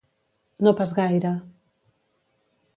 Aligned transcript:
No 0.67 0.73
pas 0.79 0.95
gaire. 1.01 1.35